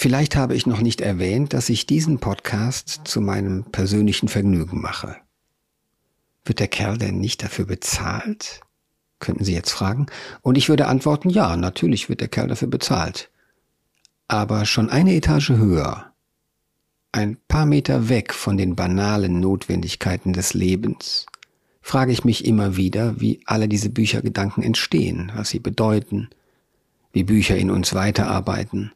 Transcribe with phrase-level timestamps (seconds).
[0.00, 5.16] Vielleicht habe ich noch nicht erwähnt, dass ich diesen Podcast zu meinem persönlichen Vergnügen mache.
[6.42, 8.62] Wird der Kerl denn nicht dafür bezahlt?
[9.18, 10.06] Könnten Sie jetzt fragen.
[10.40, 13.28] Und ich würde antworten, ja, natürlich wird der Kerl dafür bezahlt.
[14.26, 16.10] Aber schon eine Etage höher,
[17.12, 21.26] ein paar Meter weg von den banalen Notwendigkeiten des Lebens,
[21.82, 26.30] frage ich mich immer wieder, wie alle diese Büchergedanken entstehen, was sie bedeuten,
[27.12, 28.92] wie Bücher in uns weiterarbeiten,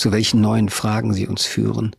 [0.00, 1.94] zu welchen neuen Fragen sie uns führen.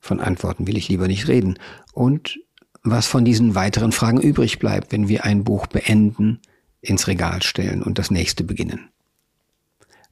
[0.00, 1.58] Von Antworten will ich lieber nicht reden.
[1.92, 2.40] Und
[2.82, 6.40] was von diesen weiteren Fragen übrig bleibt, wenn wir ein Buch beenden,
[6.80, 8.90] ins Regal stellen und das nächste beginnen.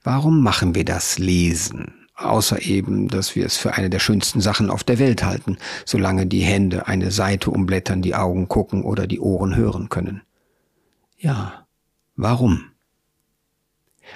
[0.02, 1.92] Warum machen wir das Lesen?
[2.15, 6.27] Außer eben, dass wir es für eine der schönsten Sachen auf der Welt halten, solange
[6.27, 10.23] die Hände eine Seite umblättern, die Augen gucken oder die Ohren hören können.
[11.19, 11.66] Ja,
[12.16, 12.70] warum?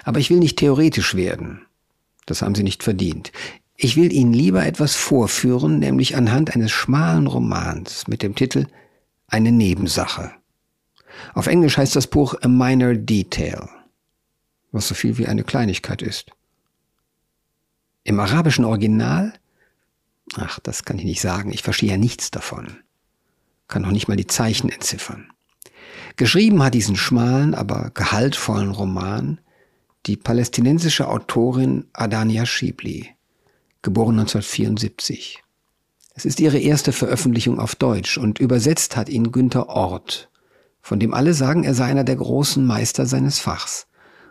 [0.05, 1.66] Aber ich will nicht theoretisch werden.
[2.27, 3.33] Das haben Sie nicht verdient.
[3.77, 8.67] Ich will Ihnen lieber etwas vorführen, nämlich anhand eines schmalen Romans mit dem Titel
[9.29, 10.33] Eine Nebensache.
[11.35, 13.69] Auf Englisch heißt das Buch A Minor Detail,
[14.73, 16.31] was so viel wie eine Kleinigkeit ist.
[18.05, 19.35] Im arabischen Original?
[20.37, 21.53] Ach, das kann ich nicht sagen.
[21.53, 22.79] Ich verstehe ja nichts davon.
[23.69, 25.33] Kann noch nicht mal die Zeichen entziffern.
[26.17, 29.41] Geschrieben hat diesen schmalen, aber gehaltvollen Roman
[30.07, 33.11] die palästinensische Autorin Adania Schibli,
[33.83, 35.43] geboren 1974.
[36.15, 40.31] Es ist ihre erste Veröffentlichung auf Deutsch und übersetzt hat ihn Günther Ort,
[40.81, 43.87] von dem alle sagen, er sei einer der großen Meister seines Fachs.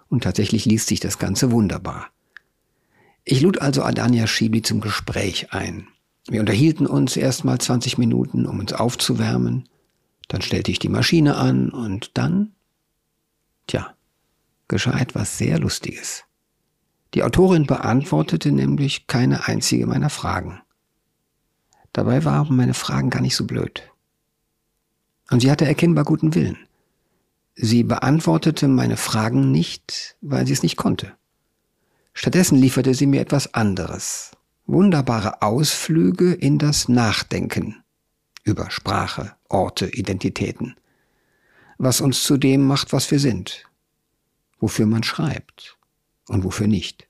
[0.07, 2.07] Und tatsächlich liest sich das Ganze wunderbar.
[3.23, 5.87] Ich lud also Adania Schibli zum Gespräch ein.
[6.27, 9.67] Wir unterhielten uns erst mal 20 Minuten, um uns aufzuwärmen.
[10.27, 12.53] Dann stellte ich die Maschine an und dann,
[13.67, 13.94] tja,
[14.67, 16.23] geschah etwas sehr Lustiges.
[17.13, 20.61] Die Autorin beantwortete nämlich keine einzige meiner Fragen.
[21.93, 23.89] Dabei waren meine Fragen gar nicht so blöd.
[25.31, 26.57] Und sie hatte erkennbar guten Willen.
[27.55, 31.13] Sie beantwortete meine Fragen nicht, weil sie es nicht konnte.
[32.13, 34.31] Stattdessen lieferte sie mir etwas anderes.
[34.65, 37.81] Wunderbare Ausflüge in das Nachdenken
[38.43, 40.75] über Sprache, Orte, Identitäten.
[41.77, 43.65] Was uns zu dem macht, was wir sind
[44.59, 45.77] wofür man schreibt
[46.27, 47.07] und wofür nicht.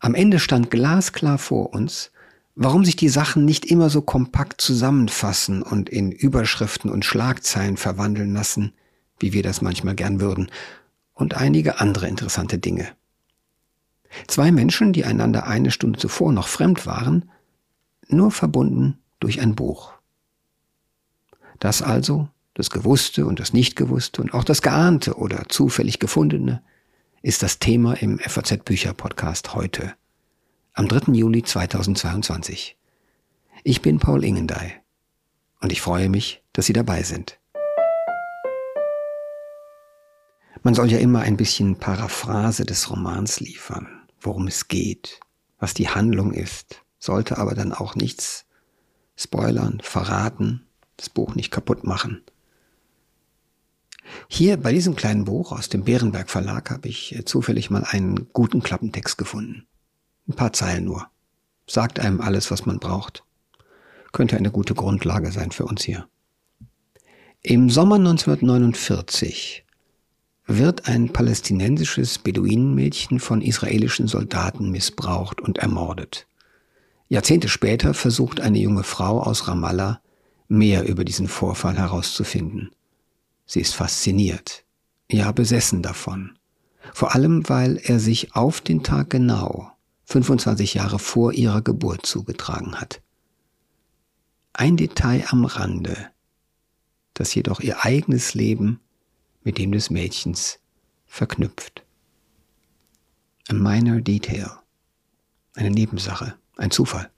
[0.00, 2.12] Am Ende stand glasklar vor uns,
[2.54, 8.32] warum sich die Sachen nicht immer so kompakt zusammenfassen und in Überschriften und Schlagzeilen verwandeln
[8.32, 8.72] lassen,
[9.18, 10.50] wie wir das manchmal gern würden,
[11.14, 12.88] und einige andere interessante Dinge.
[14.26, 17.30] Zwei Menschen, die einander eine Stunde zuvor noch fremd waren,
[18.08, 19.92] nur verbunden durch ein Buch.
[21.58, 22.28] Das also
[22.58, 26.60] das Gewusste und das Nichtgewusste und auch das Geahnte oder zufällig Gefundene
[27.22, 29.94] ist das Thema im FAZ Bücher Podcast heute,
[30.72, 31.12] am 3.
[31.12, 32.76] Juli 2022.
[33.62, 34.72] Ich bin Paul Ingendey
[35.60, 37.38] und ich freue mich, dass Sie dabei sind.
[40.64, 43.86] Man soll ja immer ein bisschen Paraphrase des Romans liefern,
[44.20, 45.20] worum es geht,
[45.60, 48.46] was die Handlung ist, sollte aber dann auch nichts
[49.14, 52.24] spoilern, verraten, das Buch nicht kaputt machen.
[54.28, 58.28] Hier bei diesem kleinen Buch aus dem Bärenberg Verlag habe ich äh, zufällig mal einen
[58.32, 59.66] guten Klappentext gefunden.
[60.28, 61.06] Ein paar Zeilen nur.
[61.66, 63.24] Sagt einem alles, was man braucht.
[64.12, 66.08] Könnte eine gute Grundlage sein für uns hier.
[67.42, 69.64] Im Sommer 1949
[70.46, 76.26] wird ein palästinensisches Beduinenmädchen von israelischen Soldaten missbraucht und ermordet.
[77.08, 80.00] Jahrzehnte später versucht eine junge Frau aus Ramallah
[80.48, 82.70] mehr über diesen Vorfall herauszufinden.
[83.48, 84.64] Sie ist fasziniert,
[85.10, 86.38] ja besessen davon.
[86.92, 89.72] Vor allem, weil er sich auf den Tag genau
[90.04, 93.00] 25 Jahre vor ihrer Geburt zugetragen hat.
[94.52, 96.10] Ein Detail am Rande,
[97.14, 98.80] das jedoch ihr eigenes Leben
[99.42, 100.58] mit dem des Mädchens
[101.06, 101.84] verknüpft.
[103.48, 104.50] A minor detail.
[105.54, 107.10] Eine Nebensache, ein Zufall.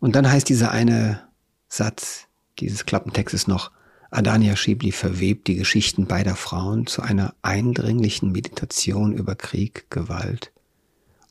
[0.00, 1.28] Und dann heißt dieser eine
[1.68, 3.70] Satz dieses Klappentextes noch,
[4.10, 10.50] Adania Schibli verwebt die Geschichten beider Frauen zu einer eindringlichen Meditation über Krieg, Gewalt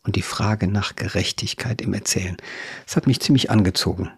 [0.04, 2.38] und die Frage nach Gerechtigkeit im Erzählen.
[2.86, 4.12] Es hat mich ziemlich angezogen.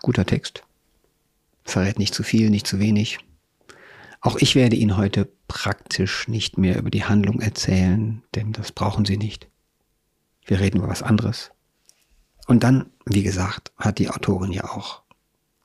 [0.00, 0.62] Guter Text.
[1.64, 3.18] Verrät nicht zu viel, nicht zu wenig.
[4.22, 9.04] Auch ich werde Ihnen heute praktisch nicht mehr über die Handlung erzählen, denn das brauchen
[9.04, 9.48] Sie nicht.
[10.46, 11.50] Wir reden über was anderes.
[12.46, 15.02] Und dann, wie gesagt, hat die Autorin ja auch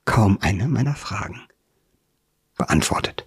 [0.04, 1.42] kaum eine meiner Fragen
[2.60, 3.26] beantwortet.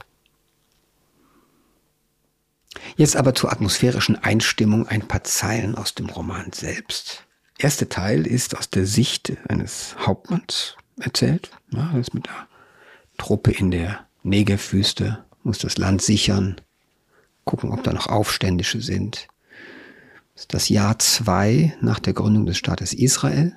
[2.96, 7.25] Jetzt aber zur atmosphärischen Einstimmung ein paar Zeilen aus dem Roman selbst.
[7.58, 11.50] Erster Teil ist aus der Sicht eines Hauptmanns erzählt.
[11.70, 12.46] Ja, er ist mit der
[13.19, 16.61] Truppe in der Negerwüste, muss das Land sichern,
[17.44, 19.29] gucken, ob da noch Aufständische sind.
[20.34, 23.55] Das ist das Jahr zwei nach der Gründung des Staates Israel.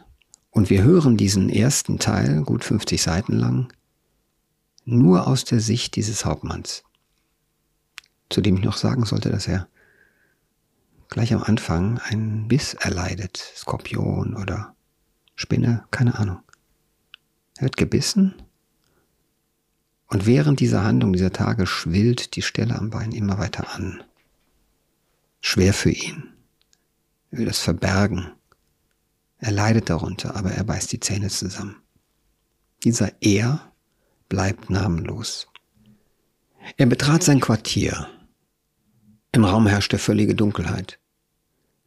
[0.51, 3.74] Und wir hören diesen ersten Teil, gut 50 Seiten lang,
[4.86, 6.84] nur aus der Sicht dieses Hauptmanns.
[8.30, 9.68] Zu dem ich noch sagen sollte, dass er
[11.10, 14.76] gleich am Anfang einen Biss erleidet, Skorpion oder
[15.36, 16.40] Spinne, keine Ahnung.
[17.58, 18.36] Er wird gebissen
[20.08, 24.04] und während dieser Handlung, dieser Tage, schwillt die Stelle am Bein immer weiter an.
[25.42, 26.34] Schwer für ihn.
[27.32, 28.32] Er will das verbergen.
[29.40, 31.78] Er leidet darunter, aber er beißt die Zähne zusammen.
[32.84, 33.72] Dieser Er
[34.36, 35.48] bleibt namenlos.
[36.76, 38.10] Er betrat sein Quartier.
[39.32, 41.00] Im Raum herrschte völlige Dunkelheit.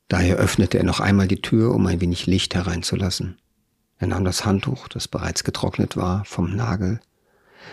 [0.09, 3.37] Daher öffnete er noch einmal die Tür, um ein wenig Licht hereinzulassen.
[3.99, 7.00] Er nahm das Handtuch, das bereits getrocknet war, vom Nagel,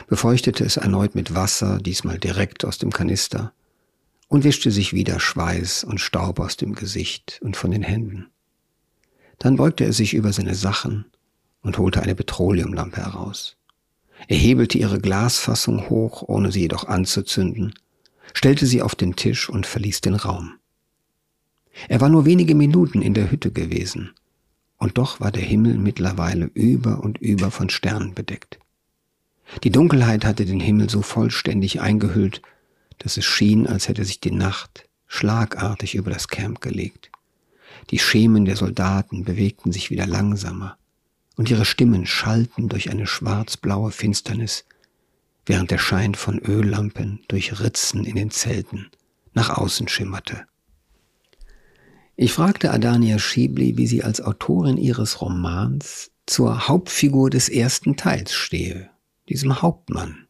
[0.08, 3.54] befeuchtete es erneut mit Wasser, diesmal direkt aus dem Kanister,
[4.28, 8.28] und wischte sich wieder Schweiß und Staub aus dem Gesicht und von den Händen.
[9.40, 11.06] Dann beugte er sich über seine Sachen
[11.62, 13.56] und holte eine Petroleumlampe heraus.
[14.28, 17.74] Er hebelte ihre Glasfassung hoch, ohne sie jedoch anzuzünden,
[18.34, 20.54] stellte sie auf den Tisch und verließ den Raum.
[21.88, 24.12] Er war nur wenige Minuten in der Hütte gewesen,
[24.78, 28.60] und doch war der Himmel mittlerweile über und über von Sternen bedeckt.
[29.64, 32.42] Die Dunkelheit hatte den Himmel so vollständig eingehüllt,
[32.98, 37.12] dass es schien, als hätte sich die Nacht schlagartig über das Camp gelegt.
[37.92, 40.78] Die Schemen der Soldaten bewegten sich wieder langsamer,
[41.36, 44.66] und ihre Stimmen schallten durch eine schwarzblaue Finsternis,
[45.46, 48.88] während der Schein von Öllampen durch Ritzen in den Zelten
[49.34, 50.46] nach außen schimmerte.
[52.16, 58.34] Ich fragte Adania Schibli, wie sie als Autorin ihres Romans zur Hauptfigur des ersten Teils
[58.34, 58.90] stehe
[59.30, 60.28] diesem Hauptmann,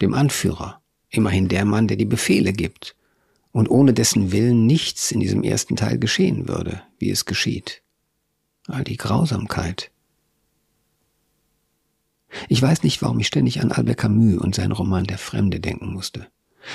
[0.00, 0.80] dem Anführer,
[1.10, 2.96] immerhin der Mann, der die Befehle gibt
[3.52, 7.82] und ohne dessen Willen nichts in diesem ersten Teil geschehen würde, wie es geschieht.
[8.66, 9.90] All die Grausamkeit.
[12.48, 15.92] Ich weiß nicht, warum ich ständig an Albert Camus und seinen Roman Der Fremde denken
[15.92, 16.28] musste.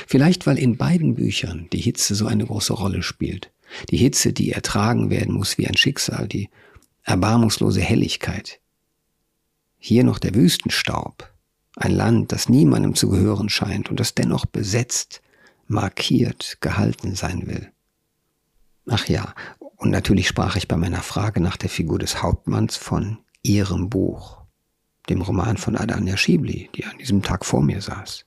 [0.06, 3.52] Vielleicht, weil in beiden Büchern die Hitze so eine große Rolle spielt.
[3.90, 6.50] Die Hitze, die ertragen werden muss wie ein Schicksal, die
[7.04, 8.60] erbarmungslose Helligkeit.
[9.78, 11.32] Hier noch der Wüstenstaub,
[11.76, 15.22] ein Land, das niemandem zu gehören scheint und das dennoch besetzt,
[15.68, 17.72] markiert, gehalten sein will.
[18.90, 19.34] Ach ja,
[19.78, 24.37] und natürlich sprach ich bei meiner Frage nach der Figur des Hauptmanns von ihrem Buch,
[25.10, 28.26] dem Roman von Adania Schibli, die an diesem Tag vor mir saß.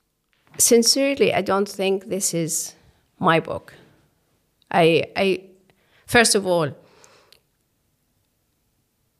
[0.57, 2.75] Sincerely, I don't think this is
[3.19, 3.73] my book.
[4.73, 5.39] I, I
[6.05, 6.75] first of all,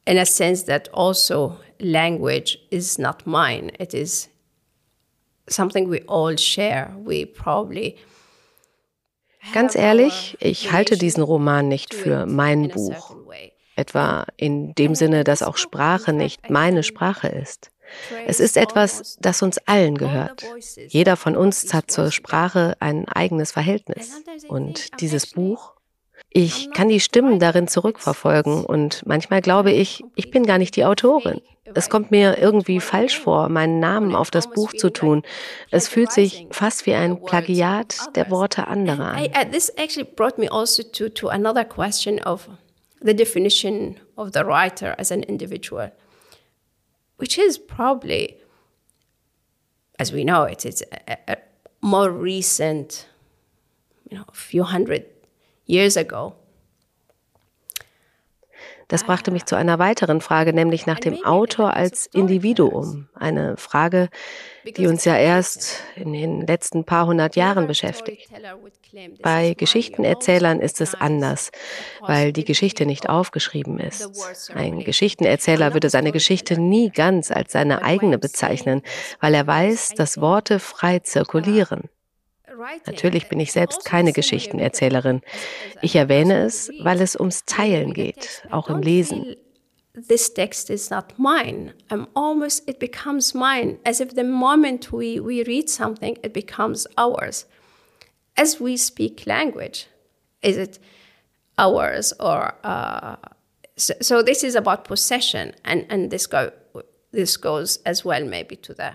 [0.06, 3.72] in a sense that also language is not mine.
[3.80, 4.30] It is
[5.48, 6.94] something we all share.
[6.98, 7.98] We probably
[9.54, 13.16] Ganz ehrlich, ich halte diesen Roman nicht für mein Buch.
[13.76, 17.72] Etwa in dem Sinne, dass auch Sprache nicht meine Sprache ist.
[18.26, 20.44] Es ist etwas, das uns allen gehört.
[20.88, 24.22] Jeder von uns hat zur Sprache ein eigenes Verhältnis.
[24.48, 25.74] Und dieses Buch
[26.34, 30.86] ich kann die Stimmen darin zurückverfolgen und manchmal glaube ich, ich bin gar nicht die
[30.86, 31.42] Autorin.
[31.74, 35.24] Es kommt mir irgendwie falsch vor, meinen Namen auf das Buch zu tun.
[35.72, 39.26] Es fühlt sich fast wie ein Plagiat der Worte anderer an.
[43.02, 45.92] The definition of the writer as an individual,
[47.18, 48.38] which is probably,
[49.98, 51.38] as we know, it is a, a
[51.82, 53.08] more recent,
[54.10, 55.06] you know, a few hundred
[55.66, 56.36] years ago.
[58.92, 63.08] Das brachte mich zu einer weiteren Frage, nämlich nach dem Autor als Individuum.
[63.16, 64.10] Eine Frage,
[64.76, 68.30] die uns ja erst in den letzten paar hundert Jahren beschäftigt.
[69.22, 71.52] Bei Geschichtenerzählern ist es anders,
[72.02, 74.12] weil die Geschichte nicht aufgeschrieben ist.
[74.54, 78.82] Ein Geschichtenerzähler würde seine Geschichte nie ganz als seine eigene bezeichnen,
[79.22, 81.90] weil er weiß, dass Worte frei zirkulieren.
[82.86, 85.22] Natürlich bin ich selbst keine Geschichtenerzählerin.
[85.82, 89.36] Ich erwähne es, weil es ums Teilen geht, auch im Lesen.
[90.08, 91.74] This text is not mine.
[91.90, 96.88] I'm almost, it becomes mine, as if the moment we, we read something, it becomes
[96.98, 97.46] ours.
[98.38, 99.88] As we speak language,
[100.42, 100.80] is it
[101.58, 103.18] ours or uh,
[103.76, 106.52] so, so, this is about possession, and, and this, go,
[107.12, 108.94] this goes as well maybe to the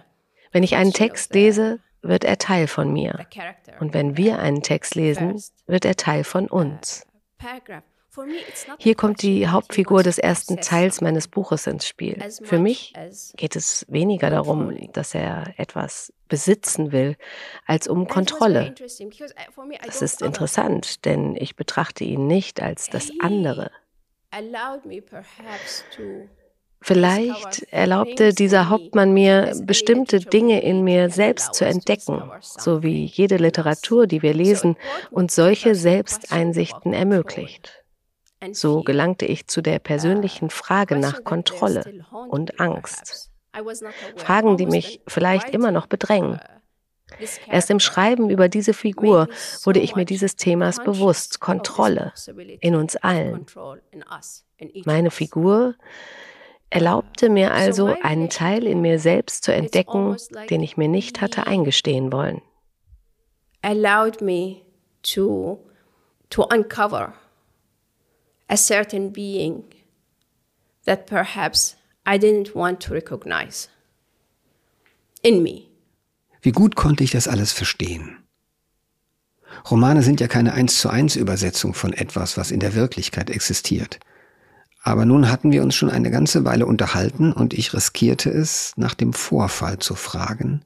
[0.52, 3.26] Wenn ich einen Text lese, wird er Teil von mir.
[3.80, 7.06] Und wenn wir einen Text lesen, wird er Teil von uns.
[8.78, 12.18] Hier kommt die Hauptfigur des ersten Teils meines Buches ins Spiel.
[12.42, 12.94] Für mich
[13.36, 17.16] geht es weniger darum, dass er etwas besitzen will,
[17.66, 18.74] als um Kontrolle.
[19.84, 23.70] Das ist interessant, denn ich betrachte ihn nicht als das andere.
[26.86, 33.38] Vielleicht erlaubte dieser Hauptmann mir, bestimmte Dinge in mir selbst zu entdecken, so wie jede
[33.38, 34.76] Literatur, die wir lesen,
[35.10, 37.82] uns solche Selbsteinsichten ermöglicht.
[38.52, 43.32] So gelangte ich zu der persönlichen Frage nach Kontrolle und Angst.
[44.14, 46.38] Fragen, die mich vielleicht immer noch bedrängen.
[47.50, 49.26] Erst im Schreiben über diese Figur
[49.64, 52.12] wurde ich mir dieses Themas bewusst, Kontrolle
[52.60, 53.44] in uns allen.
[54.84, 55.74] Meine Figur
[56.70, 60.16] erlaubte mir also, einen Teil in mir selbst zu entdecken,
[60.50, 62.42] den ich mir nicht hatte eingestehen wollen.
[63.62, 64.62] Allowed me
[65.02, 65.58] to,
[66.30, 67.14] to uncover
[68.48, 69.64] a certain being
[70.84, 73.68] that perhaps I didn't want to recognize
[75.22, 75.64] in me.
[76.40, 78.18] Wie gut konnte ich das alles verstehen?
[79.68, 83.98] Romane sind ja keine eins zu eins Übersetzung von etwas, was in der Wirklichkeit existiert.
[84.86, 88.94] Aber nun hatten wir uns schon eine ganze Weile unterhalten und ich riskierte es, nach
[88.94, 90.64] dem Vorfall zu fragen,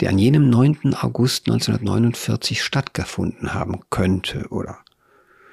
[0.00, 0.96] der an jenem 9.
[0.96, 4.80] August 1949 stattgefunden haben könnte oder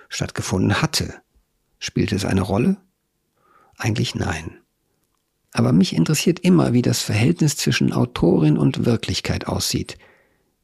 [0.09, 1.21] stattgefunden hatte.
[1.77, 2.77] Spielte es eine Rolle?
[3.77, 4.57] Eigentlich nein.
[5.51, 9.99] Aber mich interessiert immer, wie das Verhältnis zwischen Autorin und Wirklichkeit aussieht,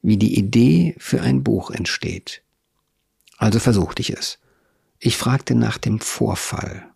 [0.02, 2.42] wie die Idee für ein Buch entsteht.
[3.38, 4.40] Also versuchte ich es.
[4.98, 6.90] Ich fragte nach dem Vorfall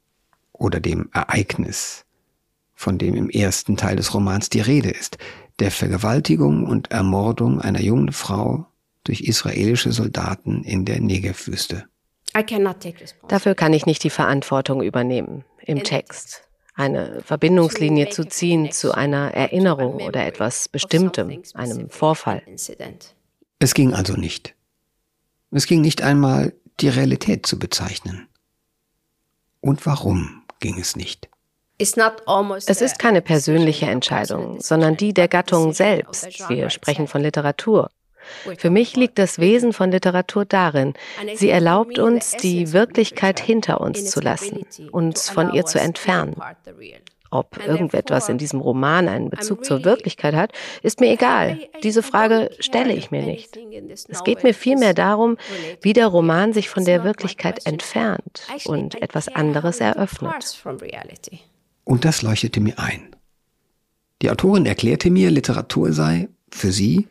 [0.61, 2.05] oder dem Ereignis,
[2.75, 5.19] von dem im ersten Teil des Romans die Rede ist,
[5.59, 8.67] der Vergewaltigung und Ermordung einer jungen Frau
[9.05, 11.87] durch israelische Soldaten in der Negevwüste.
[13.27, 16.43] Dafür kann ich nicht die Verantwortung übernehmen im Text.
[16.75, 22.43] Eine Verbindungslinie zu ziehen zu einer Erinnerung oder etwas Bestimmtem, einem Vorfall.
[23.59, 24.55] Es ging also nicht.
[25.51, 28.29] Es ging nicht einmal, die Realität zu bezeichnen.
[29.61, 31.29] Und warum ging es nicht?
[31.79, 36.49] Es ist keine persönliche Entscheidung, sondern die der Gattung selbst.
[36.51, 37.91] Wir sprechen von Literatur.
[38.59, 40.93] Für mich liegt das Wesen von Literatur darin,
[41.35, 46.37] sie erlaubt uns, die Wirklichkeit hinter uns zu lassen, uns von ihr zu entfernen.
[47.33, 51.59] Ob irgendetwas in diesem Roman einen Bezug zur Wirklichkeit hat, ist mir egal.
[51.85, 53.57] Diese Frage stelle ich mir nicht.
[54.09, 55.37] Es geht mir vielmehr darum,
[55.81, 60.63] wie der Roman sich von der Wirklichkeit entfernt und etwas anderes eröffnet.
[61.85, 63.15] Und das leuchtete mir ein.
[64.23, 67.09] Die Autorin erklärte mir, Literatur sei für sie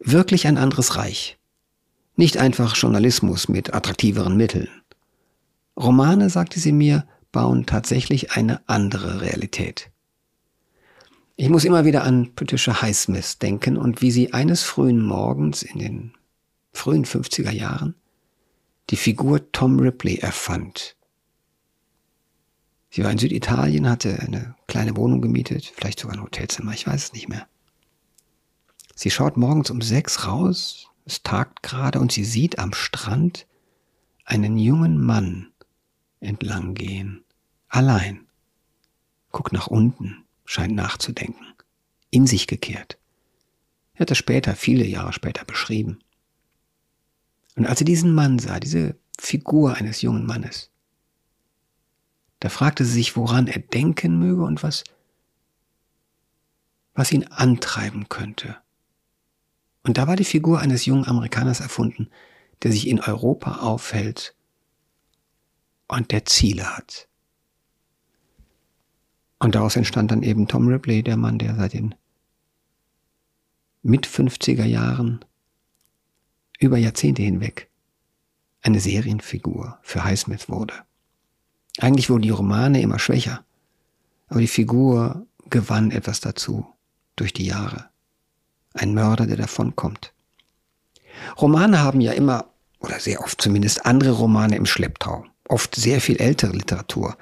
[0.00, 1.38] wirklich ein anderes Reich.
[2.16, 4.68] Nicht einfach Journalismus mit attraktiveren Mitteln.
[5.78, 9.90] Romane, sagte sie mir, bauen tatsächlich eine andere Realität.
[11.36, 15.78] Ich muss immer wieder an Patricia Highsmith denken und wie sie eines frühen Morgens in
[15.78, 16.14] den
[16.72, 17.94] frühen 50er Jahren
[18.90, 20.96] die Figur Tom Ripley erfand.
[22.90, 27.04] Sie war in Süditalien, hatte eine kleine Wohnung gemietet, vielleicht sogar ein Hotelzimmer, ich weiß
[27.04, 27.46] es nicht mehr.
[28.94, 33.46] Sie schaut morgens um sechs raus, es tagt gerade und sie sieht am Strand
[34.24, 35.51] einen jungen Mann
[36.22, 37.24] entlang gehen.
[37.68, 38.26] Allein.
[39.30, 41.46] Guckt nach unten, scheint nachzudenken.
[42.10, 42.98] In sich gekehrt.
[43.94, 45.98] Er hat das später, viele Jahre später beschrieben.
[47.56, 50.70] Und als sie diesen Mann sah, diese Figur eines jungen Mannes,
[52.40, 54.84] da fragte sie sich, woran er denken möge und was,
[56.94, 58.56] was ihn antreiben könnte.
[59.84, 62.08] Und da war die Figur eines jungen Amerikaners erfunden,
[62.62, 64.34] der sich in Europa aufhält
[65.92, 67.08] und der Ziele hat.
[69.38, 71.94] Und daraus entstand dann eben Tom Ripley, der Mann, der seit den
[73.82, 75.24] mit 50er Jahren
[76.60, 77.68] über Jahrzehnte hinweg
[78.62, 80.74] eine Serienfigur für Highsmith wurde.
[81.78, 83.44] Eigentlich wurden die Romane immer schwächer,
[84.28, 86.66] aber die Figur gewann etwas dazu
[87.16, 87.90] durch die Jahre
[88.74, 90.14] ein Mörder, der davonkommt.
[91.38, 92.46] Romane haben ja immer,
[92.78, 95.26] oder sehr oft zumindest, andere Romane im Schlepptau.
[95.52, 97.18] Oft sehr viel ältere Literatur.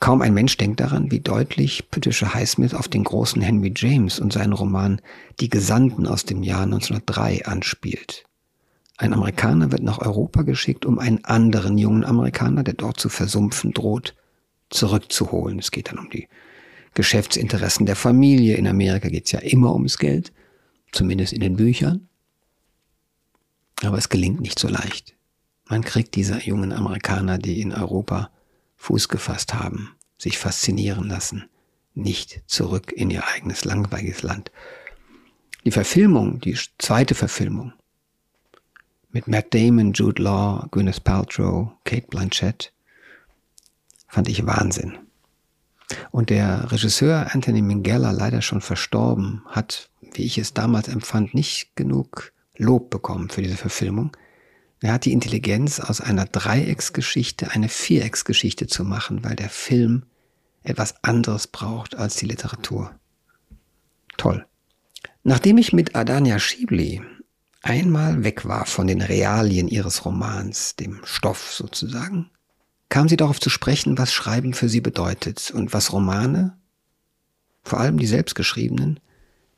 [0.00, 4.32] Kaum ein Mensch denkt daran, wie deutlich Patricia Highsmith auf den großen Henry James und
[4.32, 5.02] seinen Roman
[5.40, 8.24] Die Gesandten aus dem Jahr 1903 anspielt.
[8.96, 13.74] Ein Amerikaner wird nach Europa geschickt, um einen anderen jungen Amerikaner, der dort zu versumpfen
[13.74, 14.14] droht,
[14.70, 15.58] zurückzuholen.
[15.58, 16.28] Es geht dann um die
[16.94, 18.56] Geschäftsinteressen der Familie.
[18.56, 20.32] In Amerika geht es ja immer ums Geld
[20.92, 22.08] zumindest in den Büchern.
[23.82, 25.15] Aber es gelingt nicht so leicht.
[25.68, 28.30] Man kriegt diese jungen Amerikaner, die in Europa
[28.76, 31.48] Fuß gefasst haben, sich faszinieren lassen,
[31.94, 34.52] nicht zurück in ihr eigenes langweiliges Land.
[35.64, 37.72] Die Verfilmung, die zweite Verfilmung
[39.16, 42.72] mit Matt Damon, Jude Law, Gwyneth Paltrow, Kate Blanchett,
[44.06, 44.98] fand ich Wahnsinn.
[46.10, 51.74] Und der Regisseur Anthony Minghella, leider schon verstorben, hat, wie ich es damals empfand, nicht
[51.76, 54.14] genug Lob bekommen für diese Verfilmung.
[54.80, 60.04] Er hat die Intelligenz, aus einer Dreiecksgeschichte eine Vierecksgeschichte zu machen, weil der Film
[60.62, 62.94] etwas anderes braucht als die Literatur.
[64.16, 64.44] Toll.
[65.22, 67.02] Nachdem ich mit Adania Schibli
[67.62, 72.30] einmal weg war von den Realien ihres Romans, dem Stoff sozusagen,
[72.88, 76.56] kam sie darauf zu sprechen, was Schreiben für sie bedeutet und was Romane,
[77.64, 79.00] vor allem die selbstgeschriebenen,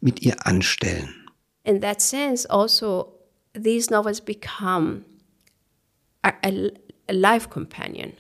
[0.01, 1.29] mit ihr anstellen.
[1.65, 3.18] In that sense also
[3.63, 5.05] these novels become
[6.23, 6.71] a, a,
[7.09, 8.13] a life companion.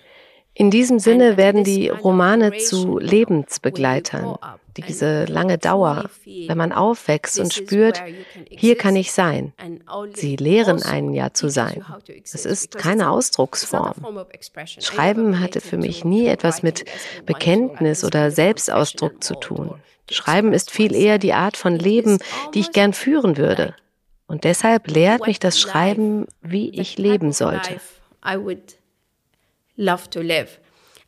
[0.59, 4.35] In diesem Sinne werden die Romane zu Lebensbegleitern.
[4.77, 8.03] Diese lange Dauer, wenn man aufwächst und spürt,
[8.51, 9.53] hier kann ich sein.
[10.15, 11.85] Sie lehren einen ja zu sein.
[12.25, 14.27] Es ist keine Ausdrucksform.
[14.81, 16.85] Schreiben hatte für mich nie etwas mit
[17.25, 19.75] Bekenntnis oder Selbstausdruck zu tun.
[20.11, 22.19] Schreiben ist viel eher die Art von Leben,
[22.55, 23.75] die ich gern führen würde.
[24.29, 27.81] Und deshalb lehrt mich das Schreiben, wie ich leben sollte
[29.79, 30.61] love to live.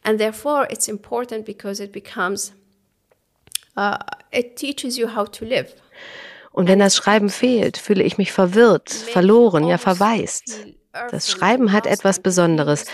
[0.03, 2.53] And therefore, it's important because it becomes,
[3.77, 3.99] uh,
[4.33, 5.75] it teaches you how to live.
[6.53, 10.67] Und wenn das Schreiben fehlt, fühle ich mich verwirrt, verloren, ja verwaist.
[11.11, 12.87] Das Schreiben hat etwas Besonderes,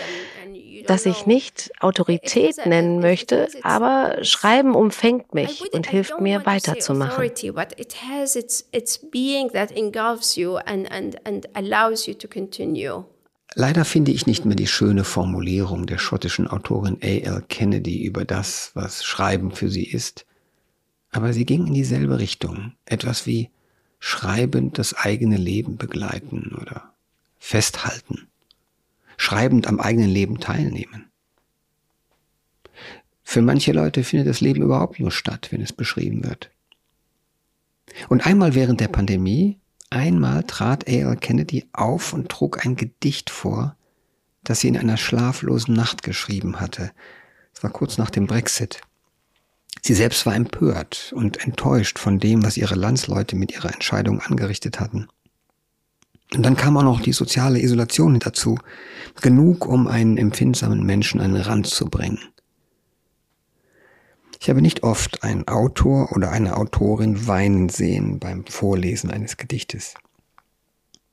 [0.87, 7.31] das ich nicht Autorität nennen möchte, aber Schreiben umfängt mich und hilft mir weiterzumachen.
[13.55, 17.43] Leider finde ich nicht mehr die schöne Formulierung der schottischen Autorin A.L.
[17.47, 20.25] Kennedy über das, was Schreiben für sie ist.
[21.11, 22.73] Aber sie ging in dieselbe Richtung.
[22.85, 23.49] Etwas wie
[23.99, 26.93] schreibend das eigene Leben begleiten oder
[27.39, 28.27] festhalten.
[29.17, 31.09] Schreibend am eigenen Leben teilnehmen.
[33.23, 36.49] Für manche Leute findet das Leben überhaupt nur statt, wenn es beschrieben wird.
[38.09, 41.15] Und einmal während der Pandemie Einmal trat A.L.
[41.15, 43.77] Kennedy auf und trug ein Gedicht vor,
[44.43, 46.91] das sie in einer schlaflosen Nacht geschrieben hatte.
[47.53, 48.81] Es war kurz nach dem Brexit.
[49.81, 54.79] Sie selbst war empört und enttäuscht von dem, was ihre Landsleute mit ihrer Entscheidung angerichtet
[54.79, 55.07] hatten.
[56.33, 58.59] Und dann kam auch noch die soziale Isolation dazu,
[59.21, 62.19] genug, um einen empfindsamen Menschen an den Rand zu bringen.
[64.39, 69.95] Ich habe nicht oft einen Autor oder eine Autorin weinen sehen beim Vorlesen eines Gedichtes.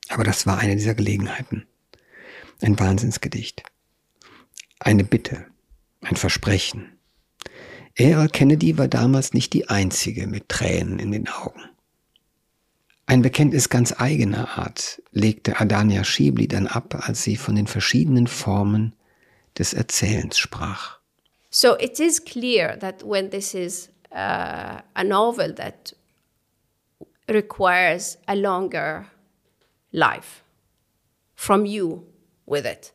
[0.09, 1.65] Aber das war eine dieser Gelegenheiten.
[2.61, 3.63] Ein Wahnsinnsgedicht.
[4.79, 5.45] Eine Bitte.
[6.01, 6.91] Ein Versprechen.
[7.97, 8.27] A.R.
[8.27, 11.61] Kennedy war damals nicht die einzige mit Tränen in den Augen.
[13.07, 18.27] Ein Bekenntnis ganz eigener Art legte Adania Schibli dann ab, als sie von den verschiedenen
[18.27, 18.93] Formen
[19.57, 20.99] des Erzählens sprach.
[21.51, 25.95] So it is clear that when this is uh, a novel that
[27.29, 29.05] requires a longer
[29.91, 30.43] life
[31.35, 32.03] from you
[32.45, 32.91] with it.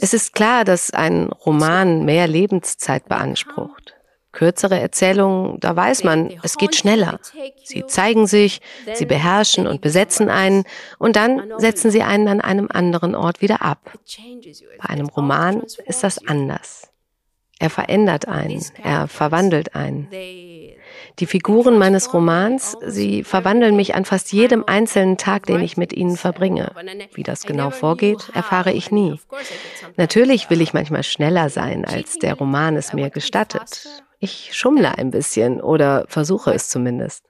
[0.00, 3.94] Es ist klar, dass ein Roman mehr Lebenszeit beansprucht.
[4.34, 7.20] Kürzere Erzählungen, da weiß man, es geht schneller.
[7.62, 8.60] Sie zeigen sich,
[8.92, 10.64] sie beherrschen und besetzen einen
[10.98, 13.92] und dann setzen sie einen an einem anderen Ort wieder ab.
[14.78, 16.90] Bei einem Roman ist das anders.
[17.60, 20.08] Er verändert einen, er verwandelt einen.
[21.20, 25.92] Die Figuren meines Romans, sie verwandeln mich an fast jedem einzelnen Tag, den ich mit
[25.92, 26.72] ihnen verbringe.
[27.14, 29.20] Wie das genau vorgeht, erfahre ich nie.
[29.96, 34.03] Natürlich will ich manchmal schneller sein, als der Roman es mir gestattet.
[34.24, 37.24] Ich schummle ein bisschen oder versuche es zumindest.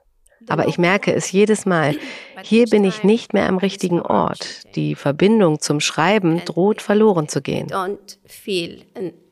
[0.47, 1.97] Aber ich merke es jedes Mal.
[2.41, 4.63] Hier bin ich nicht mehr am richtigen Ort.
[4.77, 7.67] Die Verbindung zum Schreiben droht verloren zu gehen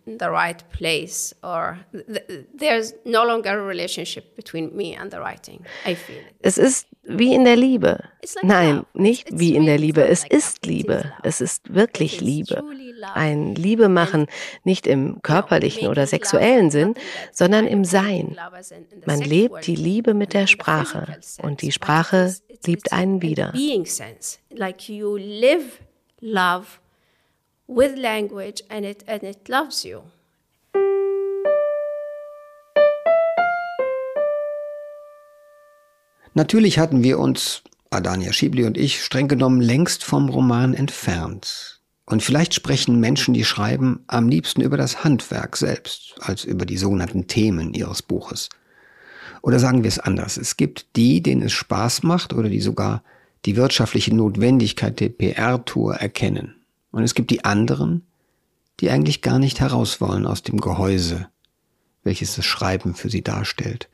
[0.06, 2.22] the right place or th
[2.54, 5.66] there's no longer a relationship between me and the writing.
[5.86, 6.36] I feel it.
[6.42, 8.04] Es ist wie in der Liebe.
[8.36, 8.86] Like Nein, love.
[8.94, 10.06] nicht It's wie in der Liebe.
[10.06, 11.14] Es like ist Liebe.
[11.24, 12.64] Es ist wirklich Liebe.
[13.14, 14.28] Ein Liebe machen
[14.64, 16.96] nicht im körperlichen oder sexuellen Sinn,
[17.32, 18.38] sondern im Sein.
[19.06, 22.34] Man lebt die Liebe mit der Sprache und die Sprache
[22.66, 23.54] liebt einen wieder.
[24.50, 25.80] Like you live
[26.22, 26.83] love
[27.68, 30.04] with language and it, and it loves you.
[36.36, 41.80] Natürlich hatten wir uns Adania Schibli und ich, streng genommen längst vom Roman entfernt.
[42.06, 46.78] Und vielleicht sprechen Menschen, die schreiben, am liebsten über das Handwerk selbst, als über die
[46.78, 48.50] sogenannten Themen ihres Buches.
[49.42, 50.38] Oder sagen wir es anders.
[50.38, 53.04] Es gibt die, denen es Spaß macht oder die sogar
[53.46, 56.63] die wirtschaftliche Notwendigkeit der PR-Tour erkennen.
[56.94, 58.04] Und es gibt die anderen,
[58.80, 61.28] die eigentlich gar nicht heraus wollen aus dem Gehäuse,
[62.04, 63.90] welches das Schreiben für sie darstellt.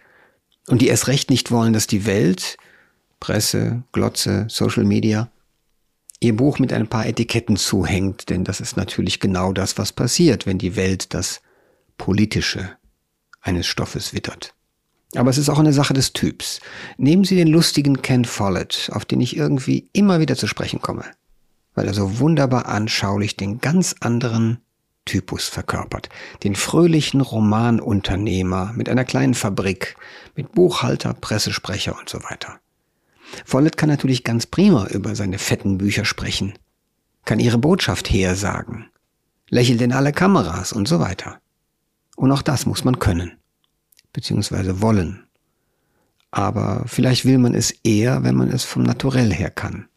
[0.67, 2.57] Und die erst recht nicht wollen, dass die Welt,
[3.21, 5.31] Presse, Glotze, Social Media,
[6.19, 10.45] ihr Buch mit ein paar Etiketten zuhängt, denn das ist natürlich genau das, was passiert,
[10.45, 11.41] wenn die Welt das
[11.97, 12.69] Politische
[13.39, 14.53] eines Stoffes wittert.
[15.15, 16.59] Aber es ist auch eine Sache des Typs.
[16.97, 21.05] Nehmen Sie den lustigen Ken Follett, auf den ich irgendwie immer wieder zu sprechen komme,
[21.79, 24.57] weil er so wunderbar anschaulich den ganz anderen
[25.05, 26.09] Typus verkörpert.
[26.43, 29.95] Den fröhlichen Romanunternehmer mit einer kleinen Fabrik,
[30.35, 32.59] mit Buchhalter, Pressesprecher und so weiter.
[33.45, 36.59] Follett kann natürlich ganz prima über seine fetten Bücher sprechen,
[37.23, 38.87] kann ihre Botschaft hersagen,
[39.47, 41.39] lächelt in alle Kameras und so weiter.
[42.17, 43.37] Und auch das muss man können
[44.11, 45.23] beziehungsweise wollen.
[46.29, 49.87] Aber vielleicht will man es eher, wenn man es vom Naturell her kann.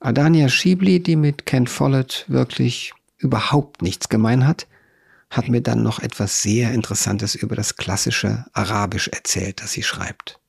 [0.00, 4.66] Adania Schibli, die mit Ken Follett wirklich überhaupt nichts gemein hat,
[5.28, 10.40] hat mir dann noch etwas sehr Interessantes über das klassische Arabisch erzählt, das sie schreibt.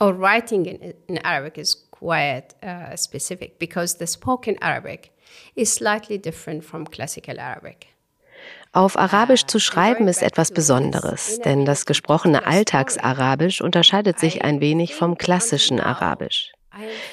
[0.00, 5.10] Oh, writing in, in Arabic is quite uh, specific because the spoken Arabic
[5.54, 7.86] is slightly different from classical Arabic.
[8.72, 14.94] Auf Arabisch zu schreiben ist etwas Besonderes, denn das gesprochene Alltagsarabisch unterscheidet sich ein wenig
[14.94, 16.52] vom klassischen Arabisch.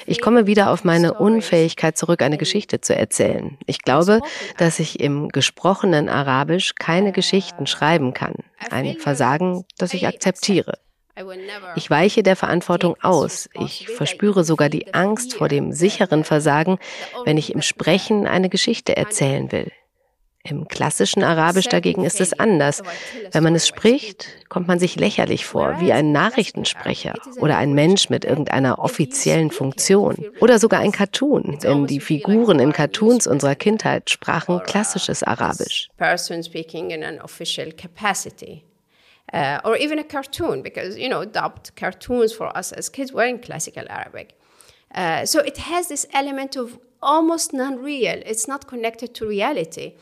[0.06, 3.58] Ich komme wieder auf meine Unfähigkeit zurück, eine Geschichte zu erzählen.
[3.66, 4.20] Ich glaube,
[4.56, 8.34] dass ich im gesprochenen Arabisch keine Geschichten schreiben kann.
[8.70, 10.78] Ein Versagen, das ich akzeptiere.
[11.76, 13.48] Ich weiche der Verantwortung aus.
[13.54, 16.78] Ich verspüre sogar die Angst vor dem sicheren Versagen,
[17.24, 19.70] wenn ich im Sprechen eine Geschichte erzählen will.
[20.46, 22.82] Im klassischen Arabisch dagegen ist es anders.
[23.32, 28.10] Wenn man es spricht, kommt man sich lächerlich vor, wie ein Nachrichtensprecher oder ein Mensch
[28.10, 34.10] mit irgendeiner offiziellen Funktion oder sogar ein Cartoon, denn die Figuren in Cartoons unserer Kindheit
[34.10, 35.88] sprachen klassisches Arabisch.
[39.32, 43.26] Uh, or even a cartoon, because you know, dubbed cartoons for us as kids were
[43.26, 44.34] in classical Arabic.
[44.94, 48.22] Uh, so it has this element of almost non-real.
[48.26, 49.94] It's not connected to reality.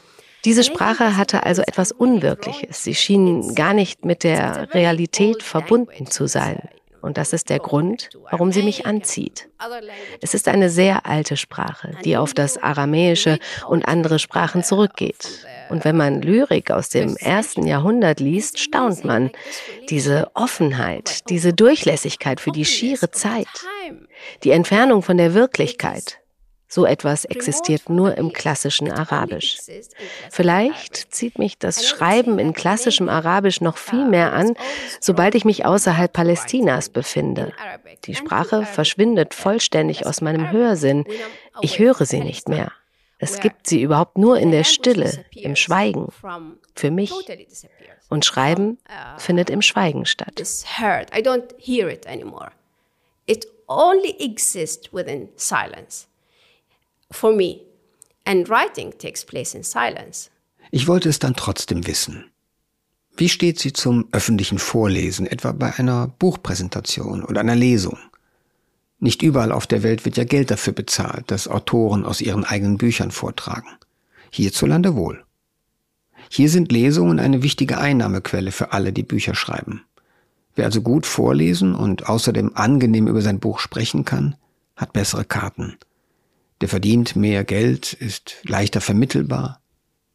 [0.44, 2.82] Diese Sprache hatte also etwas Unwirkliches.
[2.82, 6.68] Sie schien gar nicht mit der Realität verbunden zu sein.
[7.02, 9.48] Und das ist der Grund, warum sie mich anzieht.
[10.20, 15.44] Es ist eine sehr alte Sprache, die auf das Aramäische und andere Sprachen zurückgeht.
[15.68, 19.30] Und wenn man Lyrik aus dem ersten Jahrhundert liest, staunt man.
[19.90, 23.48] Diese Offenheit, diese Durchlässigkeit für die schiere Zeit,
[24.44, 26.21] die Entfernung von der Wirklichkeit,
[26.72, 29.58] so etwas existiert nur im klassischen Arabisch.
[30.30, 34.54] Vielleicht zieht mich das Schreiben in klassischem Arabisch noch viel mehr an,
[34.98, 37.52] sobald ich mich außerhalb Palästinas befinde.
[38.04, 41.04] Die Sprache verschwindet vollständig aus meinem Hörsinn.
[41.60, 42.72] Ich höre sie nicht mehr.
[43.18, 46.08] Es gibt sie überhaupt nur in der Stille, im Schweigen,
[46.74, 47.12] für mich.
[48.08, 48.78] Und Schreiben
[49.18, 50.40] findet im Schweigen statt.
[53.26, 56.06] It only exists within silence
[57.12, 57.60] for me.
[58.24, 60.30] And writing takes place in silence.
[60.70, 62.30] Ich wollte es dann trotzdem wissen.
[63.16, 67.98] Wie steht sie zum öffentlichen Vorlesen, etwa bei einer Buchpräsentation oder einer Lesung?
[69.00, 72.78] Nicht überall auf der Welt wird ja Geld dafür bezahlt, dass Autoren aus ihren eigenen
[72.78, 73.68] Büchern vortragen.
[74.30, 75.24] Hierzulande wohl.
[76.30, 79.84] Hier sind Lesungen eine wichtige Einnahmequelle für alle, die Bücher schreiben.
[80.54, 84.36] Wer also gut vorlesen und außerdem angenehm über sein Buch sprechen kann,
[84.76, 85.76] hat bessere Karten
[86.62, 89.60] der verdient mehr Geld, ist leichter vermittelbar,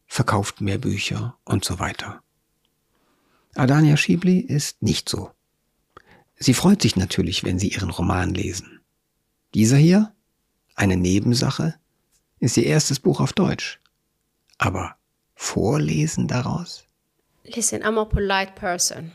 [0.06, 2.22] verkauft mehr Bücher und so weiter.
[3.54, 5.30] Adania Schibli ist nicht so.
[6.36, 8.80] Sie freut sich natürlich, wenn Sie Ihren Roman lesen.
[9.52, 10.14] Dieser hier,
[10.74, 11.74] eine Nebensache,
[12.38, 13.78] ist Ihr erstes Buch auf Deutsch.
[14.56, 14.96] Aber
[15.34, 16.84] vorlesen daraus?
[17.44, 19.12] Listen, I'm a polite person.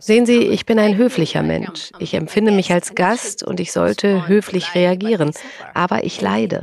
[0.00, 1.90] Sehen Sie, ich bin ein höflicher Mensch.
[1.98, 5.32] Ich empfinde mich als Gast und ich sollte höflich reagieren,
[5.74, 6.62] aber ich leide.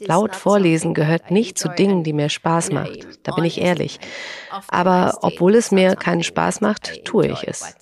[0.00, 3.06] Laut vorlesen gehört nicht zu Dingen, die mir Spaß macht.
[3.22, 4.00] Da bin ich ehrlich.
[4.68, 7.74] Aber obwohl es mir keinen Spaß macht, tue ich es.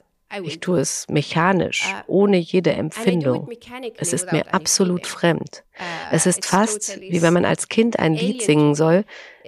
[0.43, 3.51] Ich tue es mechanisch, ohne jede Empfindung.
[3.99, 5.63] Es ist mir absolut fremd.
[6.11, 9.05] Es ist fast, wie wenn man als Kind ein Lied singen soll,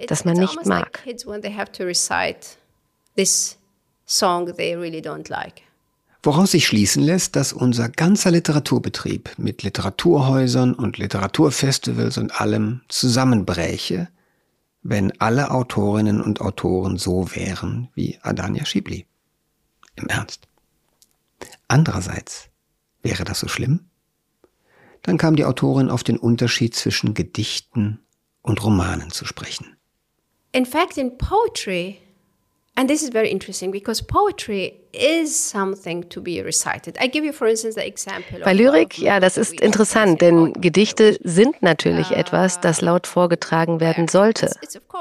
[0.07, 1.03] das man nicht mag
[4.05, 5.61] song they really don't like.
[6.25, 14.07] Woraus sich schließen lässt, dass unser ganzer Literaturbetrieb mit Literaturhäusern und Literaturfestivals und allem zusammenbräche,
[14.81, 19.05] wenn alle Autorinnen und Autoren so wären wie Adania Schibli.
[19.97, 20.47] Im Ernst.
[21.67, 22.49] Andererseits,
[23.03, 23.85] wäre das so schlimm?
[25.03, 27.99] Dann kam die Autorin auf den Unterschied zwischen Gedichten
[28.41, 29.77] und Romanen zu sprechen.
[30.53, 31.99] In fact, in poetry,
[32.77, 36.97] And this is very interesting because poetry is something to be recited.
[36.99, 38.39] I give you, for instance, the example.
[38.43, 44.09] Bei Lyrik, ja, das ist interessant, denn Gedichte sind natürlich etwas, das laut vorgetragen werden
[44.09, 44.51] sollte.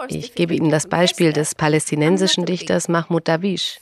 [0.08, 3.80] Ich gebe Ihnen das Beispiel des palästinensischen Dichters Mahmoud Dawish.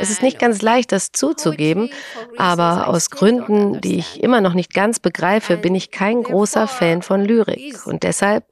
[0.00, 1.90] Es ist nicht ganz leicht, das zuzugeben,
[2.36, 7.02] aber aus Gründen, die ich immer noch nicht ganz begreife, bin ich kein großer Fan
[7.02, 7.86] von Lyrik.
[7.86, 8.44] Und deshalb,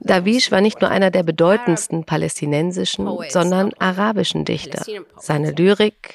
[0.00, 4.84] Dawish war nicht nur einer der bedeutendsten palästinensischen, sondern arabischen Dichter.
[5.18, 6.14] Seine Lyrik,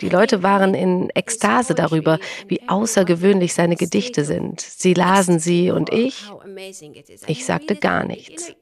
[0.00, 4.60] die Leute waren in Ekstase darüber, wie außergewöhnlich seine Gedichte sind.
[4.60, 6.30] Sie lasen sie und ich,
[7.26, 8.52] ich sagte gar nichts.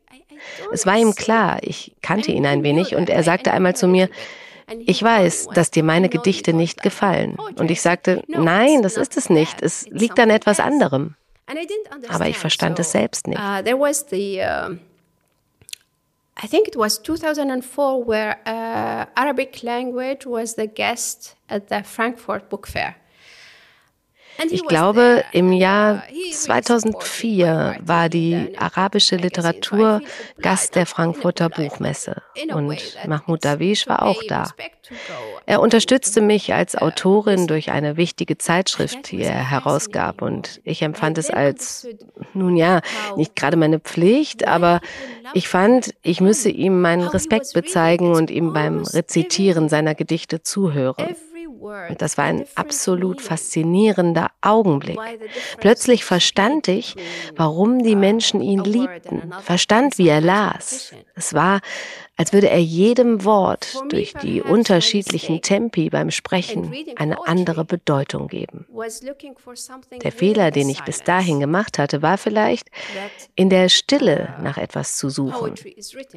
[0.73, 4.09] Es war ihm klar, ich kannte ihn ein wenig und er sagte einmal zu mir,
[4.87, 7.37] ich weiß, dass dir meine Gedichte nicht gefallen.
[7.57, 9.61] Und ich sagte, nein, das ist es nicht.
[9.63, 11.15] Es liegt an etwas anderem.
[12.09, 13.39] Aber ich verstand es selbst nicht.
[13.39, 13.63] Uh,
[16.43, 22.49] I think it was 2004 where uh, Arabic language was the guest at the Frankfurt
[22.49, 22.97] Book Fair.
[24.51, 30.01] Ich glaube, im Jahr 2004 war die arabische Literatur
[30.41, 34.51] Gast der Frankfurter Buchmesse und Mahmoud Dawish war auch da.
[35.47, 41.19] Er unterstützte mich als Autorin durch eine wichtige Zeitschrift, die er herausgab und ich empfand
[41.19, 41.87] es als,
[42.35, 42.81] nun ja,
[43.17, 44.81] nicht gerade meine Pflicht, aber
[45.33, 51.17] ich fand, ich müsse ihm meinen Respekt bezeigen und ihm beim Rezitieren seiner Gedichte zuhören.
[51.99, 54.99] Das war ein absolut faszinierender Augenblick.
[55.59, 56.95] Plötzlich verstand ich,
[57.37, 60.93] warum die Menschen ihn liebten, verstand, wie er las.
[61.15, 61.61] Es war,
[62.17, 68.67] als würde er jedem Wort durch die unterschiedlichen Tempi beim Sprechen eine andere Bedeutung geben.
[70.03, 72.71] Der Fehler, den ich bis dahin gemacht hatte, war vielleicht,
[73.35, 75.55] in der Stille nach etwas zu suchen.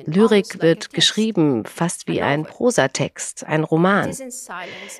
[0.06, 4.14] Lyrik wird geschrieben fast wie ein Prosatext, ein Roman.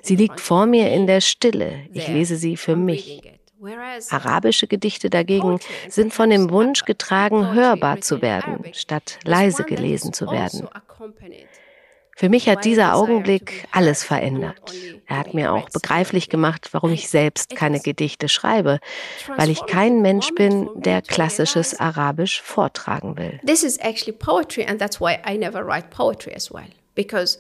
[0.02, 1.86] Sie liegt vor mir in der Stille.
[1.94, 3.22] Ich lese sie für mich.
[4.10, 10.30] Arabische Gedichte dagegen sind von dem Wunsch getragen, hörbar zu werden, statt leise gelesen zu
[10.32, 10.68] werden.
[12.18, 14.74] Für mich hat dieser Augenblick alles verändert.
[15.06, 18.80] Er hat mir auch begreiflich gemacht, warum ich selbst keine Gedichte schreibe,
[19.36, 23.40] weil ich kein Mensch bin, der klassisches Arabisch vortragen will.
[23.46, 27.38] This is actually poetry and that's why I never write poetry as well because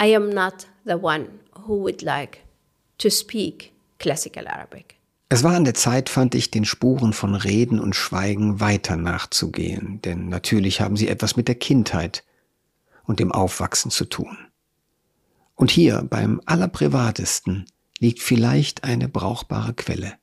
[0.00, 1.26] I am not the one
[1.66, 2.38] who would like
[2.96, 4.93] to speak classical Arabic.
[5.28, 10.00] Es war an der Zeit, fand ich, den Spuren von Reden und Schweigen weiter nachzugehen,
[10.02, 12.24] denn natürlich haben sie etwas mit der Kindheit
[13.04, 14.36] und dem Aufwachsen zu tun.
[15.54, 17.66] Und hier, beim Allerprivatesten,
[18.00, 20.14] liegt vielleicht eine brauchbare Quelle.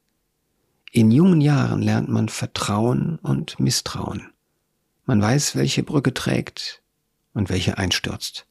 [0.91, 4.29] In jungen Jahren lernt man Vertrauen und Misstrauen.
[5.05, 6.83] Man weiß, welche Brücke trägt
[7.33, 8.45] und welche einstürzt.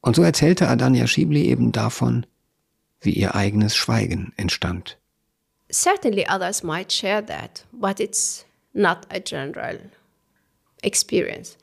[0.00, 2.24] Und so erzählte Adania Schibli eben davon,
[3.00, 4.98] wie ihr eigenes Schweigen entstand
[5.70, 9.78] certainly others might share that, but it's not a general
[10.82, 11.56] experience.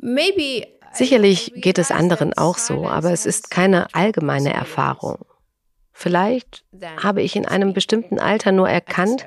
[0.00, 5.18] Maybe Sicherlich geht es anderen auch so, aber es ist keine allgemeine Erfahrung.
[5.92, 6.64] Vielleicht
[7.02, 9.26] habe ich in einem bestimmten Alter nur erkannt,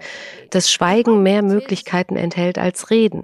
[0.50, 3.24] dass Schweigen mehr Möglichkeiten enthält als Reden.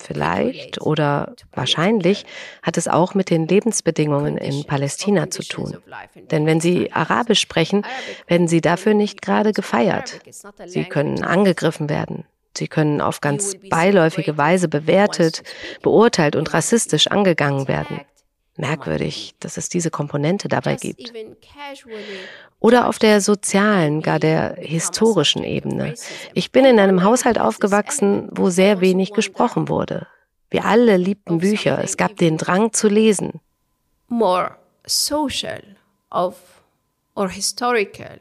[0.00, 2.24] Vielleicht oder wahrscheinlich
[2.62, 5.76] hat es auch mit den Lebensbedingungen in Palästina zu tun.
[6.30, 7.84] Denn wenn Sie Arabisch sprechen,
[8.28, 10.20] werden Sie dafür nicht gerade gefeiert.
[10.66, 12.24] Sie können angegriffen werden.
[12.56, 15.42] Sie können auf ganz beiläufige Weise bewertet,
[15.82, 18.00] beurteilt und rassistisch angegangen werden.
[18.58, 21.12] Merkwürdig, dass es diese Komponente dabei gibt.
[22.58, 25.94] Oder auf der sozialen, gar der historischen Ebene.
[26.34, 30.08] Ich bin in einem Haushalt aufgewachsen, wo sehr wenig gesprochen wurde.
[30.50, 31.78] Wir alle liebten Bücher.
[31.84, 33.40] Es gab den Drang zu lesen.
[34.08, 35.62] More social
[36.10, 36.34] of
[37.14, 38.18] or historical.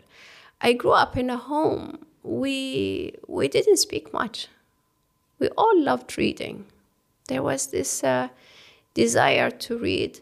[0.63, 1.99] I grew up in a home.
[2.23, 4.49] We we didn't speak much.
[5.39, 6.65] We all loved reading.
[7.27, 8.27] There was this uh,
[8.93, 10.19] desire to read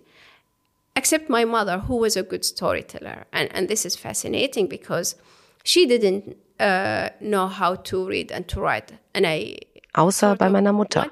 [0.96, 3.26] except my mother, who was a good storyteller.
[3.32, 5.16] And, and this is fascinating because
[5.64, 8.94] she didn't uh, know how to read and to write.
[9.14, 9.58] And I,
[9.94, 11.08] außer bei meiner Mutter.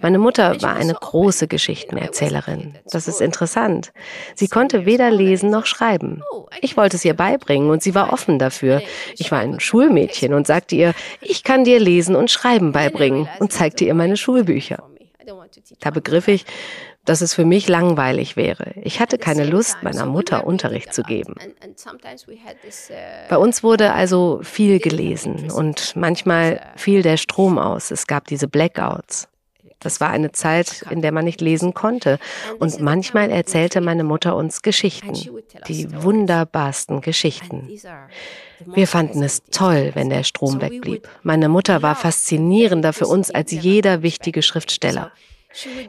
[0.00, 2.78] Meine Mutter war eine große Geschichtenerzählerin.
[2.90, 3.92] Das ist interessant.
[4.34, 6.22] Sie konnte weder lesen noch schreiben.
[6.60, 8.82] Ich wollte es ihr beibringen und sie war offen dafür.
[9.16, 13.52] Ich war ein Schulmädchen und sagte ihr, ich kann dir lesen und schreiben beibringen und
[13.52, 14.82] zeigte ihr meine Schulbücher.
[15.80, 16.44] Da begriff ich,
[17.04, 18.72] dass es für mich langweilig wäre.
[18.82, 21.34] Ich hatte keine Lust, meiner Mutter Unterricht zu geben.
[23.28, 27.90] Bei uns wurde also viel gelesen und manchmal fiel der Strom aus.
[27.90, 29.28] Es gab diese Blackouts.
[29.80, 32.20] Das war eine Zeit, in der man nicht lesen konnte.
[32.60, 35.14] Und manchmal erzählte meine Mutter uns Geschichten,
[35.66, 37.68] die wunderbarsten Geschichten.
[38.64, 41.08] Wir fanden es toll, wenn der Strom wegblieb.
[41.24, 45.10] Meine Mutter war faszinierender für uns als jeder wichtige Schriftsteller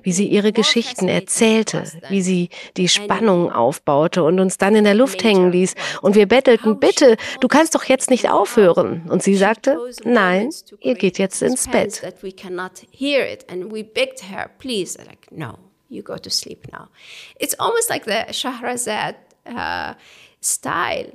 [0.02, 4.93] wie sie ihre Geschichten erzählte, wie sie die Spannung aufbaute und uns dann in der
[4.93, 5.76] Luft hängen ließ.
[6.02, 9.04] Und wir bettelten, bitte, du kannst doch jetzt nicht aufhören.
[9.10, 10.49] Und sie sagte, nein,
[10.80, 12.02] ihr geht jetzt ins Bett.
[15.89, 16.88] You go to sleep now.
[17.39, 19.93] It's almost like the Shahrazad uh,
[20.41, 21.12] style.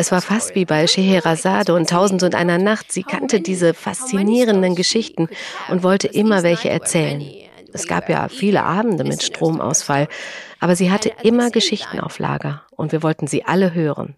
[0.00, 2.92] Es war fast wie bei Scheherazade und Tausend und einer Nacht.
[2.92, 5.28] Sie kannte diese faszinierenden Geschichten
[5.68, 7.22] und wollte immer welche erzählen.
[7.72, 10.08] Es gab ja viele Abende mit Stromausfall,
[10.60, 14.16] aber sie hatte immer Geschichten auf Lager und wir wollten sie alle hören.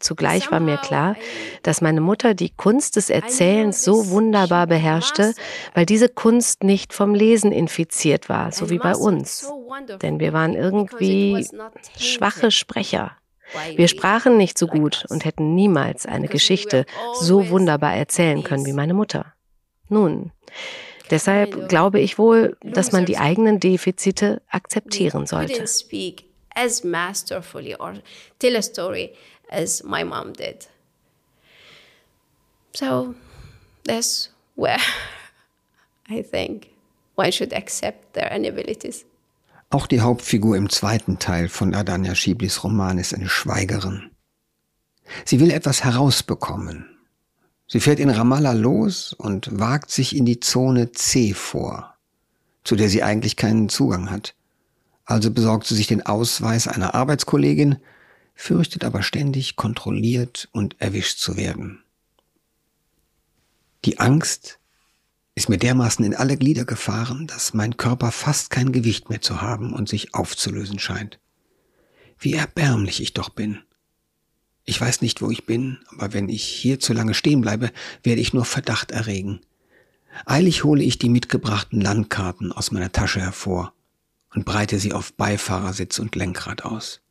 [0.00, 1.14] Zugleich war mir klar,
[1.62, 5.34] dass meine Mutter die Kunst des Erzählens so wunderbar beherrschte,
[5.74, 9.52] weil diese Kunst nicht vom Lesen infiziert war, so wie bei uns.
[10.02, 11.46] Denn wir waren irgendwie
[11.98, 13.12] schwache Sprecher.
[13.76, 16.86] Wir sprachen nicht so gut und hätten niemals eine Geschichte
[17.20, 19.34] so wunderbar erzählen können wie meine Mutter.
[19.88, 20.30] Nun,
[21.10, 25.66] deshalb glaube ich wohl, dass man die eigenen Defizite akzeptieren sollte.
[26.54, 27.94] as masterfully or
[28.38, 29.12] tell a story
[29.50, 30.66] as my mom did.
[32.72, 33.14] So
[33.84, 34.78] that's where
[36.08, 36.70] I think
[37.16, 39.04] one should accept their inabilities.
[39.72, 44.10] Auch die Hauptfigur im zweiten Teil von Adania Schiblis Roman ist eine Schweigerin.
[45.24, 46.86] Sie will etwas herausbekommen.
[47.68, 51.94] Sie fährt in Ramallah los und wagt sich in die Zone C vor,
[52.64, 54.34] zu der sie eigentlich keinen Zugang hat.
[55.04, 57.76] Also besorgt sie sich den Ausweis einer Arbeitskollegin
[58.40, 61.84] fürchtet aber ständig kontrolliert und erwischt zu werden.
[63.84, 64.58] Die Angst
[65.34, 69.42] ist mir dermaßen in alle Glieder gefahren, dass mein Körper fast kein Gewicht mehr zu
[69.42, 71.20] haben und sich aufzulösen scheint.
[72.18, 73.60] Wie erbärmlich ich doch bin.
[74.64, 77.70] Ich weiß nicht, wo ich bin, aber wenn ich hier zu lange stehen bleibe,
[78.02, 79.40] werde ich nur Verdacht erregen.
[80.24, 83.74] Eilig hole ich die mitgebrachten Landkarten aus meiner Tasche hervor
[84.34, 87.02] und breite sie auf Beifahrersitz und Lenkrad aus.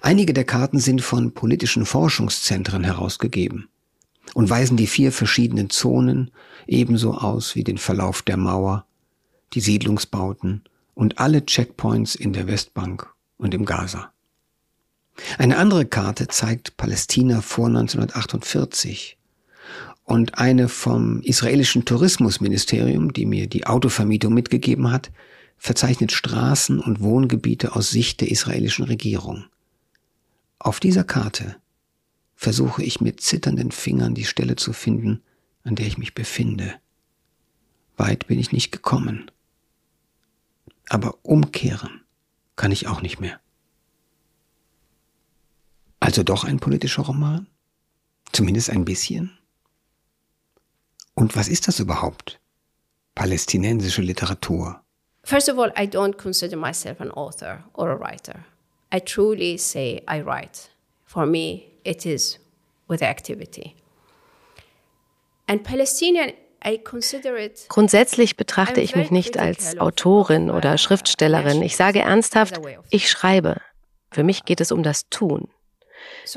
[0.00, 3.68] Einige der Karten sind von politischen Forschungszentren herausgegeben
[4.34, 6.30] und weisen die vier verschiedenen Zonen
[6.66, 8.86] ebenso aus wie den Verlauf der Mauer,
[9.52, 10.62] die Siedlungsbauten
[10.94, 14.12] und alle Checkpoints in der Westbank und im Gaza.
[15.36, 19.16] Eine andere Karte zeigt Palästina vor 1948
[20.04, 25.10] und eine vom israelischen Tourismusministerium, die mir die Autovermietung mitgegeben hat,
[25.56, 29.44] verzeichnet Straßen und Wohngebiete aus Sicht der israelischen Regierung.
[30.58, 31.56] Auf dieser Karte
[32.34, 35.22] versuche ich mit zitternden Fingern die Stelle zu finden,
[35.64, 36.74] an der ich mich befinde.
[37.96, 39.30] Weit bin ich nicht gekommen.
[40.88, 42.02] Aber umkehren
[42.56, 43.40] kann ich auch nicht mehr.
[46.00, 47.46] Also doch ein politischer Roman?
[48.32, 49.36] Zumindest ein bisschen?
[51.14, 52.40] Und was ist das überhaupt?
[53.14, 54.80] Palästinensische Literatur.
[55.24, 58.44] First of all, I don't consider myself an author or a writer.
[58.92, 60.70] I truly say I write.
[61.04, 62.38] For me, it is
[62.88, 63.74] with activity.
[65.46, 66.32] And Palestinian
[67.68, 71.62] Grundsätzlich betrachte ich mich nicht als Autorin oder Schriftstellerin.
[71.62, 73.60] Ich sage ernsthaft, ich schreibe.
[74.10, 75.48] Für mich geht es um das Tun.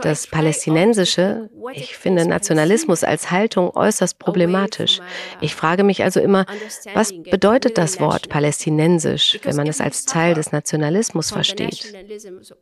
[0.01, 4.99] Das Palästinensische, ich finde Nationalismus als Haltung äußerst problematisch.
[5.41, 6.45] Ich frage mich also immer,
[6.93, 11.93] was bedeutet das Wort palästinensisch, wenn man es als Teil des Nationalismus versteht?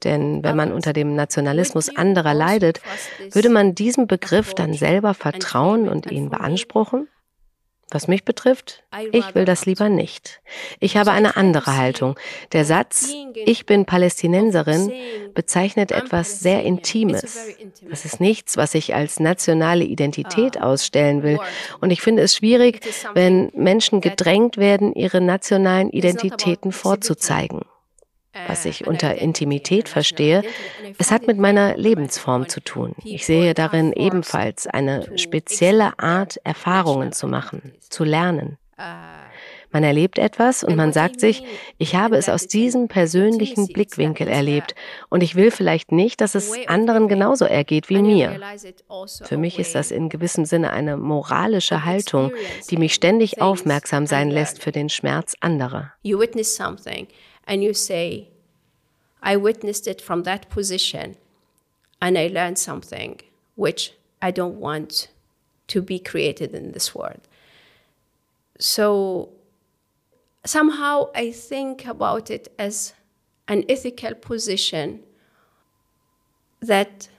[0.03, 2.81] Denn wenn man unter dem Nationalismus anderer leidet,
[3.31, 7.07] würde man diesem Begriff dann selber vertrauen und ihn beanspruchen?
[7.91, 10.41] Was mich betrifft, ich will das lieber nicht.
[10.79, 12.19] Ich habe eine andere Haltung.
[12.51, 14.91] Der Satz, ich bin Palästinenserin,
[15.33, 17.55] bezeichnet etwas sehr Intimes.
[17.89, 21.39] Das ist nichts, was ich als nationale Identität ausstellen will.
[21.81, 22.81] Und ich finde es schwierig,
[23.15, 27.61] wenn Menschen gedrängt werden, ihre nationalen Identitäten vorzuzeigen.
[28.47, 30.43] Was ich unter Intimität verstehe,
[30.97, 32.95] es hat mit meiner Lebensform zu tun.
[33.03, 38.57] Ich sehe darin ebenfalls eine spezielle Art, Erfahrungen zu machen, zu lernen.
[39.71, 41.43] Man erlebt etwas und man sagt sich,
[41.77, 44.73] ich habe es aus diesem persönlichen Blickwinkel erlebt
[45.09, 48.39] und ich will vielleicht nicht, dass es anderen genauso ergeht wie mir.
[49.23, 52.31] Für mich ist das in gewissem Sinne eine moralische Haltung,
[52.71, 55.93] die mich ständig aufmerksam sein lässt für den Schmerz anderer.
[57.49, 58.29] And you say,
[59.23, 61.17] I witnessed it from that position
[61.99, 63.19] and I learned something
[63.55, 65.09] which I don't want
[65.69, 67.27] to be created in this world.
[68.59, 69.29] So
[70.45, 72.93] somehow I think about it as
[73.47, 75.01] an ethical position
[76.61, 77.09] that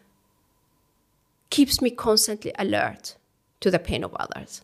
[1.50, 3.16] keeps me constantly alert
[3.58, 4.62] to the pain of others.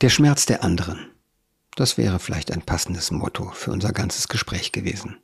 [0.00, 1.19] Der Schmerz der anderen.
[1.76, 5.16] Das wäre vielleicht ein passendes Motto für unser ganzes Gespräch gewesen.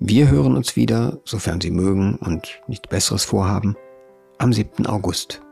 [0.00, 3.76] Wir hören uns wieder, sofern Sie mögen und nichts Besseres vorhaben,
[4.38, 4.84] am 7.
[4.84, 5.42] August.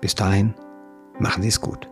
[0.00, 0.54] Bis dahin,
[1.18, 1.88] machen Sie es gut.